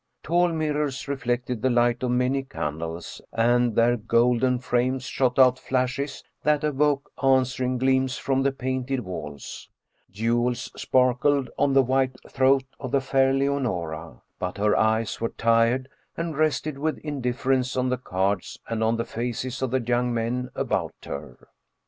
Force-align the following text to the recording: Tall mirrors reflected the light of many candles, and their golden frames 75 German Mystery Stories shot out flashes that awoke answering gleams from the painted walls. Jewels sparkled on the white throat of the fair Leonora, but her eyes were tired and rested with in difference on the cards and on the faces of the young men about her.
Tall 0.23 0.47
mirrors 0.47 1.07
reflected 1.07 1.61
the 1.61 1.69
light 1.69 2.01
of 2.01 2.09
many 2.09 2.41
candles, 2.41 3.21
and 3.33 3.75
their 3.75 3.97
golden 3.97 4.57
frames 4.57 5.05
75 5.05 5.15
German 5.15 5.33
Mystery 5.35 5.35
Stories 5.35 5.35
shot 5.35 5.39
out 5.39 5.59
flashes 5.59 6.23
that 6.41 6.63
awoke 6.63 7.11
answering 7.23 7.77
gleams 7.77 8.17
from 8.17 8.41
the 8.41 8.51
painted 8.51 9.01
walls. 9.01 9.69
Jewels 10.09 10.71
sparkled 10.75 11.51
on 11.55 11.73
the 11.73 11.83
white 11.83 12.15
throat 12.27 12.63
of 12.79 12.89
the 12.89 12.99
fair 12.99 13.31
Leonora, 13.31 14.19
but 14.39 14.57
her 14.57 14.75
eyes 14.75 15.21
were 15.21 15.29
tired 15.29 15.87
and 16.17 16.35
rested 16.35 16.79
with 16.79 16.97
in 16.97 17.21
difference 17.21 17.77
on 17.77 17.89
the 17.89 17.97
cards 17.99 18.57
and 18.67 18.83
on 18.83 18.97
the 18.97 19.05
faces 19.05 19.61
of 19.61 19.69
the 19.69 19.81
young 19.81 20.11
men 20.11 20.49
about 20.55 20.95
her. 21.05 21.47